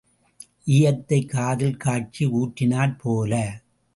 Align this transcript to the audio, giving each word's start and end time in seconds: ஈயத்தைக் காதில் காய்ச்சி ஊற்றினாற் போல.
ஈயத்தைக் 0.65 1.29
காதில் 1.29 1.77
காய்ச்சி 1.77 2.27
ஊற்றினாற் 2.27 2.99
போல. 2.99 3.61